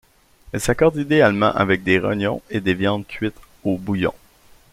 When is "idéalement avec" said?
0.97-1.83